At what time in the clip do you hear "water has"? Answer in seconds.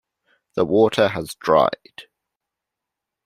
0.65-1.35